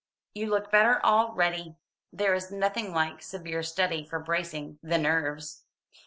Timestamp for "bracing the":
4.17-4.97